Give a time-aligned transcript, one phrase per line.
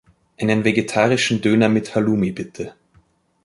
[0.39, 2.73] Einen vergetarischen Döner mit Halumi bitte.